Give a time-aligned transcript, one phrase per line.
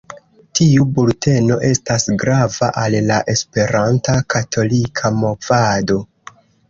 [0.59, 6.01] Tiu bulteno estas grava al la Esperanta Katolika Movado.